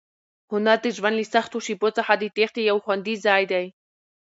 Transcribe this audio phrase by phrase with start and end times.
[0.51, 3.65] هنر د ژوند له سختو شېبو څخه د تېښتې یو خوندي ځای دی.